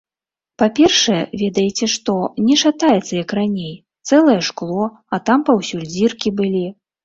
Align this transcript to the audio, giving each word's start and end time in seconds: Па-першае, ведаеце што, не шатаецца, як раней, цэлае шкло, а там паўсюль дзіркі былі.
Па-першае, 0.61 1.17
ведаеце 1.41 1.89
што, 1.97 2.15
не 2.49 2.55
шатаецца, 2.63 3.11
як 3.23 3.37
раней, 3.43 3.73
цэлае 4.09 4.41
шкло, 4.51 4.83
а 5.15 5.23
там 5.33 5.39
паўсюль 5.55 5.89
дзіркі 5.95 6.37
былі. 6.45 6.69